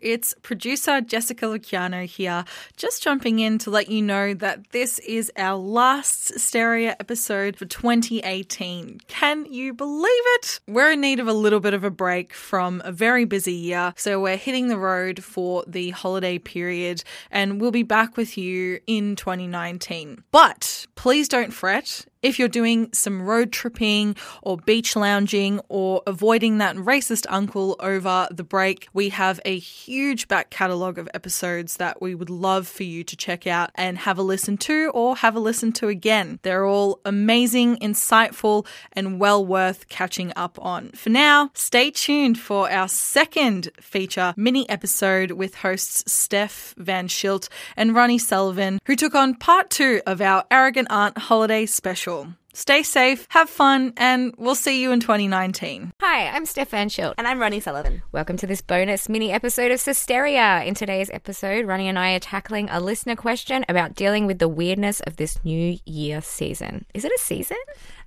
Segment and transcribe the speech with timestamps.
[0.00, 2.44] It's producer Jessica Luciano here,
[2.76, 7.64] just jumping in to let you know that this is our last Sisteria episode for
[7.64, 9.00] 2018.
[9.08, 10.60] Can you believe it?
[10.66, 13.92] We're in need of a little bit of a break from a very busy year,
[13.96, 18.80] so we're hitting the road for the holiday period and we'll be back with you
[18.86, 20.22] in 2019.
[20.30, 22.06] But please don't fret.
[22.22, 28.28] If you're doing some road tripping or beach lounging or avoiding that racist uncle over
[28.30, 32.84] the break, we have a huge back catalogue of episodes that we would love for
[32.84, 36.38] you to check out and have a listen to or have a listen to again.
[36.42, 40.90] They're all amazing, insightful, and well worth catching up on.
[40.92, 47.48] For now, stay tuned for our second feature mini episode with hosts Steph Van Schilt
[47.76, 52.34] and Ronnie Sullivan, who took on part two of our Arrogant Aunt holiday special.
[52.52, 55.90] Stay safe, have fun, and we'll see you in 2019.
[56.02, 57.14] Hi, I'm Steph Van Schilt.
[57.16, 58.02] And I'm Ronnie Sullivan.
[58.12, 60.62] Welcome to this bonus mini episode of Sisteria.
[60.64, 64.48] In today's episode, Ronnie and I are tackling a listener question about dealing with the
[64.48, 66.84] weirdness of this New Year season.
[66.92, 67.56] Is it a season?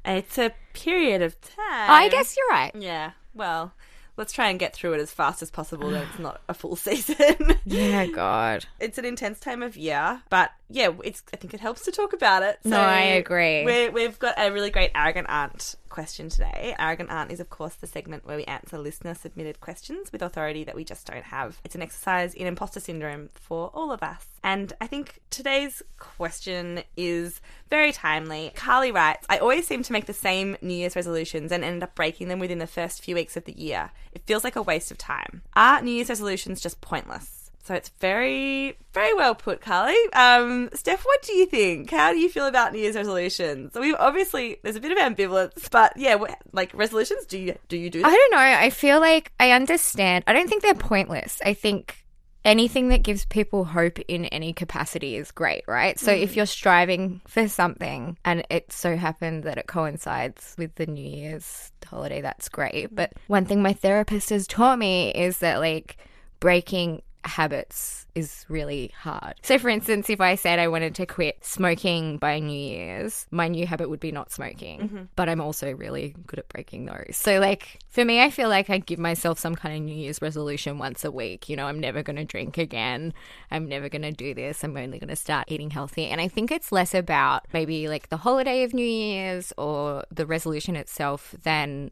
[0.05, 1.89] It's a period of time.
[1.89, 2.71] I guess you're right.
[2.75, 3.13] Yeah.
[3.33, 3.73] Well,
[4.17, 6.75] let's try and get through it as fast as possible that it's not a full
[6.75, 7.17] season.
[7.65, 8.65] Yeah, God.
[8.79, 12.13] it's an intense time of year, but yeah, it's I think it helps to talk
[12.13, 12.59] about it.
[12.63, 13.65] No, I agree.
[13.65, 16.75] we we've got a really great arrogant aunt question today.
[16.77, 20.65] Arrogant aunt is of course the segment where we answer listener submitted questions with authority
[20.65, 21.57] that we just don't have.
[21.63, 24.25] It's an exercise in imposter syndrome for all of us.
[24.43, 27.39] And I think today's question is
[27.69, 28.51] very timely.
[28.55, 31.95] Carly writes, I always seem to make the same New Year's resolutions and end up
[31.95, 33.91] breaking them within the first few weeks of the year.
[34.11, 35.43] It feels like a waste of time.
[35.55, 37.44] Are New Year's resolutions just pointless?
[37.65, 39.97] So it's very, very well put, Carly.
[40.13, 41.89] Um, Steph, what do you think?
[41.89, 43.73] How do you feel about New Year's resolutions?
[43.73, 46.15] So we've obviously there's a bit of ambivalence, but yeah,
[46.51, 47.25] like resolutions.
[47.25, 48.37] Do you do you do I don't know.
[48.37, 50.25] I feel like I understand.
[50.27, 51.41] I don't think they're pointless.
[51.43, 52.05] I think
[52.43, 55.99] anything that gives people hope in any capacity is great, right?
[55.99, 60.85] So if you're striving for something and it so happened that it coincides with the
[60.85, 62.93] New Year's holiday, that's great.
[62.93, 65.97] But one thing my therapist has taught me is that like
[66.39, 69.35] breaking habits is really hard.
[69.41, 73.47] So for instance, if I said I wanted to quit smoking by New Year's, my
[73.47, 74.79] new habit would be not smoking.
[74.81, 75.03] Mm-hmm.
[75.15, 77.17] But I'm also really good at breaking those.
[77.17, 80.21] So like for me, I feel like I give myself some kind of New Year's
[80.21, 81.49] resolution once a week.
[81.49, 83.13] You know, I'm never going to drink again.
[83.51, 84.63] I'm never going to do this.
[84.63, 86.05] I'm only going to start eating healthy.
[86.05, 90.25] And I think it's less about maybe like the holiday of New Year's or the
[90.25, 91.91] resolution itself than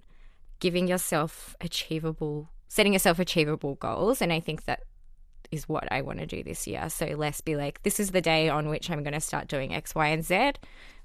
[0.60, 4.84] giving yourself achievable setting yourself achievable goals and i think that
[5.54, 6.90] is what I want to do this year.
[6.90, 9.74] So less be like, this is the day on which I'm going to start doing
[9.74, 10.54] X, Y, and Z.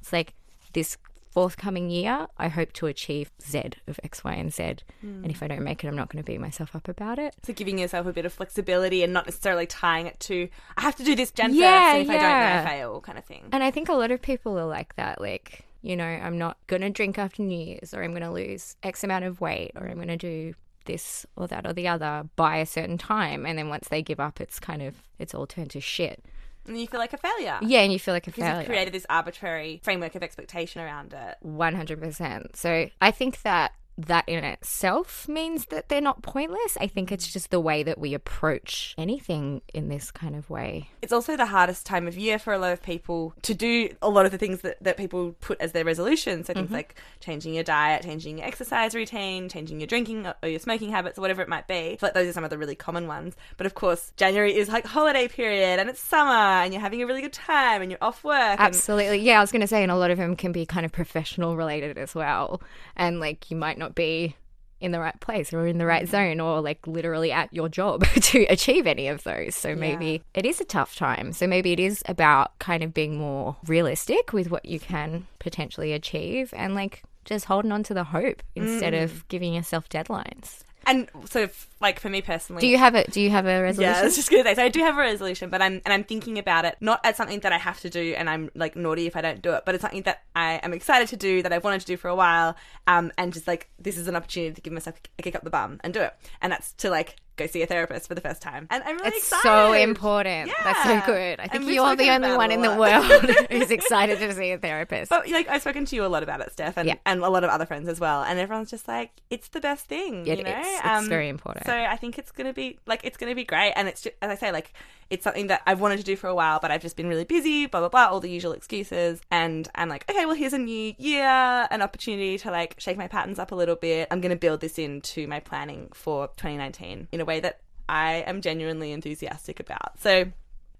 [0.00, 0.34] It's like
[0.72, 0.96] this
[1.30, 4.78] forthcoming year, I hope to achieve Z of X, Y, and Z.
[5.00, 5.22] Hmm.
[5.22, 7.34] And if I don't make it, I'm not going to beat myself up about it.
[7.44, 10.96] So giving yourself a bit of flexibility and not necessarily tying it to I have
[10.96, 12.62] to do this Jan Yeah, first, and if I don't, then yeah.
[12.64, 13.44] I fail, kind of thing.
[13.52, 15.20] And I think a lot of people are like that.
[15.20, 18.32] Like, you know, I'm not going to drink after New Year's, or I'm going to
[18.32, 20.54] lose X amount of weight, or I'm going to do
[20.88, 23.46] this or that or the other by a certain time.
[23.46, 26.24] And then once they give up, it's kind of, it's all turned to shit.
[26.66, 27.58] And you feel like a failure.
[27.62, 28.58] Yeah, and you feel like a Because failure.
[28.60, 31.36] you've created this arbitrary framework of expectation around it.
[31.46, 32.56] 100%.
[32.56, 36.76] So I think that that in itself means that they're not pointless.
[36.80, 40.88] I think it's just the way that we approach anything in this kind of way.
[41.02, 44.08] It's also the hardest time of year for a lot of people to do a
[44.08, 46.46] lot of the things that, that people put as their resolutions.
[46.46, 46.60] So Mm-hmm.
[46.62, 50.90] things like changing your diet, changing your exercise routine, changing your drinking or- your smoking
[50.90, 51.98] habits or whatever it might be.
[52.00, 53.34] Like those are some of the really common ones.
[53.56, 57.06] But of course, January is like holiday period and it's summer and you're having a
[57.06, 58.36] really good time and you're off work.
[58.38, 59.18] and- Absolutely.
[59.18, 60.92] Yeah, I was going to say, and a lot of them can be kind of
[60.92, 62.62] professional related as well.
[62.96, 64.36] And like you might not be
[64.80, 66.10] in the right place or in the right mm-hmm.
[66.10, 69.54] zone or like literally at your job to achieve any of those.
[69.54, 71.32] So maybe it is a tough time.
[71.32, 75.92] So maybe it is about kind of being more realistic with what you can potentially
[75.92, 79.28] achieve and like just holding on to the hope instead of mm.
[79.28, 80.62] giving yourself deadlines.
[80.88, 81.48] And so,
[81.80, 83.92] like for me personally, Do you have a do you have a resolution?
[83.92, 84.54] Yeah, I was just gonna say.
[84.54, 87.16] So I do have a resolution, but I'm and I'm thinking about it not as
[87.16, 89.64] something that I have to do, and I'm like naughty if I don't do it,
[89.66, 92.08] but it's something that I am excited to do that I've wanted to do for
[92.08, 92.56] a while,
[92.86, 95.50] um, and just like this is an opportunity to give myself a kick up the
[95.50, 98.42] bum and do it, and that's to like go see a therapist for the first
[98.42, 99.16] time, and I'm really excited.
[99.16, 99.42] It's excited.
[99.42, 100.50] so important.
[100.64, 101.40] That's so good.
[101.40, 103.04] I think you're the only one in the world
[103.50, 105.08] who's excited to see a therapist.
[105.10, 106.96] But like I've spoken to you a lot about it, Steph, and, Yeah.
[107.06, 109.86] and a lot of other friends as well, and everyone's just like, it's the best
[109.86, 110.26] thing.
[110.26, 110.50] It you know?
[110.50, 110.66] is.
[110.66, 111.66] It's Um, very important.
[111.66, 114.30] So I think it's gonna be like it's gonna be great, and it's just, as
[114.30, 114.72] I say, like
[115.10, 117.24] it's something that I've wanted to do for a while, but I've just been really
[117.24, 120.58] busy, blah blah blah, all the usual excuses, and I'm like, okay, well here's a
[120.58, 121.24] new year,
[121.70, 124.08] an opportunity to like shake my patterns up a little bit.
[124.10, 128.40] I'm gonna build this into my planning for 2019 in a way that I am
[128.40, 130.00] genuinely enthusiastic about.
[130.00, 130.32] So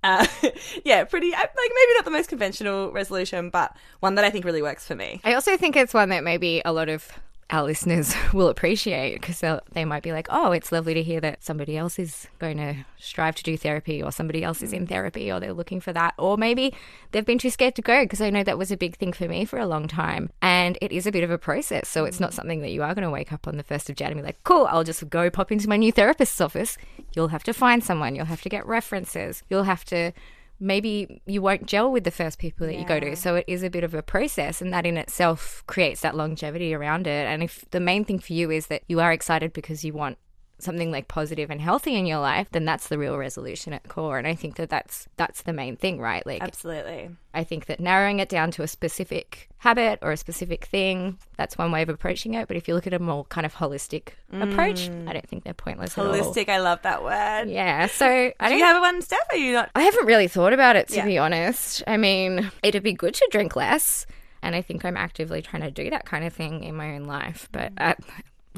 [0.02, 0.26] uh,
[0.84, 4.44] yeah, pretty uh, like maybe not the most conventional resolution, but one that I think
[4.44, 5.20] really works for me.
[5.24, 7.08] I also think it's one that maybe a lot of
[7.50, 9.42] our listeners will appreciate because
[9.72, 12.74] they might be like, oh, it's lovely to hear that somebody else is going to
[12.98, 16.14] strive to do therapy or somebody else is in therapy or they're looking for that.
[16.18, 16.74] Or maybe
[17.12, 19.26] they've been too scared to go because I know that was a big thing for
[19.28, 20.30] me for a long time.
[20.42, 21.88] And it is a bit of a process.
[21.88, 23.96] So it's not something that you are going to wake up on the 1st of
[23.96, 26.76] Jan and be like, cool, I'll just go pop into my new therapist's office.
[27.14, 30.12] You'll have to find someone, you'll have to get references, you'll have to
[30.60, 33.14] maybe you won't gel with the first people that you go to.
[33.16, 36.74] So it is a bit of a process, and that in itself creates that longevity
[36.74, 37.26] around it.
[37.26, 40.18] And if the main thing for you is that you are excited because you want
[40.60, 44.18] something like positive and healthy in your life, then that's the real resolution at core.
[44.18, 46.24] And I think that that's that's the main thing, right?
[46.26, 47.10] Like Absolutely.
[47.32, 51.56] I think that narrowing it down to a specific habit or a specific thing, that's
[51.56, 52.48] one way of approaching it.
[52.48, 55.54] But if you look at a more kind of holistic approach, I don't think they're
[55.54, 56.12] pointless at all.
[56.12, 57.48] Holistic, I love that word.
[57.48, 57.86] Yeah.
[57.86, 59.70] So I Do don't you have one, Steph Are you not?
[59.74, 61.04] I haven't really thought about it to Yeah.
[61.06, 61.82] be honest.
[61.86, 64.06] I mean, it'd be good to drink less,
[64.42, 67.04] and I think I'm actively trying to do that kind of thing in my own
[67.04, 67.48] life.
[67.52, 67.94] But uh,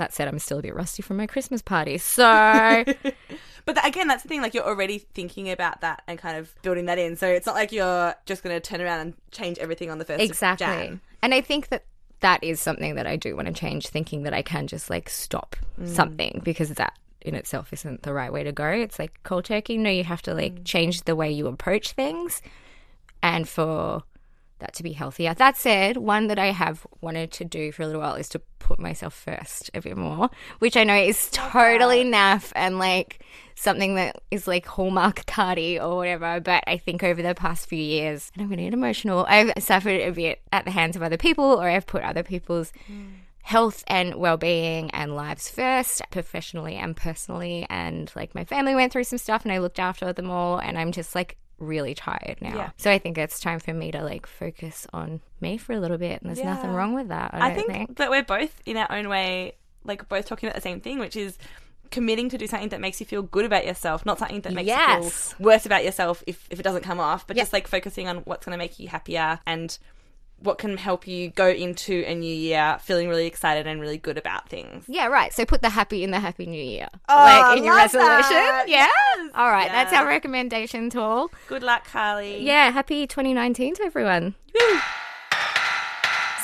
[0.01, 2.85] that said, I'm still a bit rusty from my Christmas party, so
[3.65, 4.43] But again, that's the thing.
[4.43, 7.17] Like you're already thinking about that and kind of building that in.
[7.17, 10.05] So it's not like you're just going to turn around and change everything on the
[10.05, 10.99] first exactly.
[11.23, 11.85] And I think that
[12.21, 13.89] that is something that I do want to change.
[13.89, 15.89] Thinking that I can just like stop mm.
[15.89, 18.69] something because that in itself isn't the right way to go.
[18.69, 19.77] It's like cold turkey.
[19.77, 20.65] No, you have to like mm.
[20.65, 22.43] change the way you approach things,
[23.23, 24.03] and for
[24.61, 25.35] that to be healthier.
[25.35, 28.41] That said, one that I have wanted to do for a little while is to
[28.59, 30.31] put myself first a bit more,
[30.61, 33.25] which I know is totally naff and like
[33.57, 36.41] something that is like hallmark cardi or whatever.
[36.41, 39.53] But I think over the past few years, and I'm going to get emotional, I've
[39.59, 43.07] suffered a bit at the hands of other people or I've put other people's hmm.
[43.43, 49.05] health and well-being and lives first professionally and personally and like my family went through
[49.05, 52.57] some stuff and I looked after them all and I'm just like really tired now.
[52.57, 52.71] Yeah.
[52.77, 55.99] So I think it's time for me to like focus on me for a little
[55.99, 57.31] bit and there's nothing wrong with that.
[57.35, 57.97] I, I think, think.
[57.99, 59.55] that we're both in our own way,
[59.85, 61.39] like both talking about the same thing, which is
[61.91, 64.69] committing to do something that makes you feel good about yourself, not something that makes
[64.69, 67.43] you feel worse about yourself if, if it doesn't come off, but Yep.
[67.43, 69.77] just like focusing on what's going to make you happier and
[70.41, 74.17] what can help you go into a new year feeling really excited and really good
[74.19, 74.85] about things.
[74.89, 75.33] Yeah, right.
[75.33, 76.89] So put the happy in the happy new year.
[77.09, 78.07] Oh, like in your resolution.
[78.09, 78.65] that.
[78.69, 78.89] Yeah.
[79.17, 79.31] Yes.
[79.35, 79.69] All right.
[79.69, 81.31] That's our recommendation to all.
[81.49, 82.43] Good luck, Carly.
[82.43, 82.71] Yeah.
[82.71, 84.35] Happy 2019 to everyone.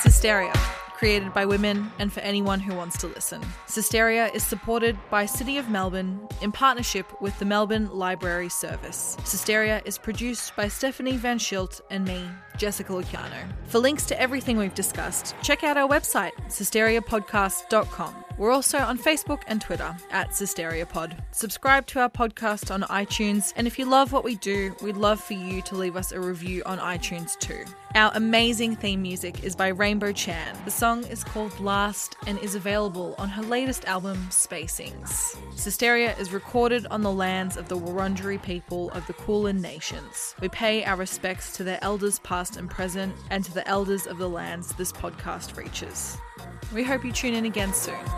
[0.01, 0.53] Sisteria,
[0.97, 3.41] created by women and for anyone who wants to listen.
[3.67, 9.15] Sisteria is supported by City of Melbourne in partnership with the Melbourne Library Service.
[9.23, 12.27] Sisteria is produced by Stephanie Van Schilt and me,
[12.57, 13.37] Jessica Luciano.
[13.65, 18.26] For links to everything we've discussed, check out our website, sisteriapodcast.com.
[18.37, 21.17] We're also on Facebook and Twitter at SisteriaPod.
[21.31, 25.19] Subscribe to our podcast on iTunes, and if you love what we do, we'd love
[25.19, 27.65] for you to leave us a review on iTunes too.
[27.95, 30.55] Our amazing theme music is by Rainbow Chan.
[30.65, 35.35] The song is called Last and is available on her latest album, Spacings.
[35.57, 40.35] Sisteria is recorded on the lands of the Wurundjeri people of the Kulin Nations.
[40.41, 44.19] We pay our respects to their elders past and present, and to the elders of
[44.19, 46.17] the lands this podcast reaches.
[46.73, 47.95] We hope you tune in again soon.